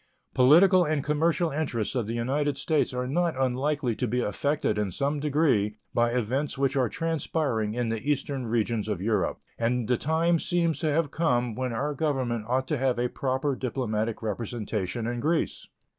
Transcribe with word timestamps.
Political 0.33 0.83
and 0.85 1.03
commercial 1.03 1.51
interests 1.51 1.93
of 1.93 2.07
the 2.07 2.15
United 2.15 2.57
States 2.57 2.91
are 2.91 3.05
not 3.05 3.39
unlikely 3.39 3.95
to 3.97 4.07
be 4.07 4.19
affected 4.19 4.79
in 4.79 4.89
some 4.91 5.19
degree 5.19 5.75
by 5.93 6.09
events 6.09 6.57
which 6.57 6.75
are 6.75 6.89
transpiring 6.89 7.75
in 7.75 7.89
the 7.89 8.01
eastern 8.01 8.47
regions 8.47 8.87
of 8.87 8.99
Europe, 8.99 9.37
and 9.59 9.87
the 9.87 9.97
time 9.97 10.39
seems 10.39 10.79
to 10.79 10.91
have 10.91 11.11
come 11.11 11.53
when 11.53 11.71
our 11.71 11.93
Government 11.93 12.45
ought 12.49 12.67
to 12.69 12.79
have 12.79 12.97
a 12.97 13.09
proper 13.09 13.55
diplomatic 13.55 14.23
representation 14.23 15.05
in 15.05 15.19
Greece. 15.19 15.67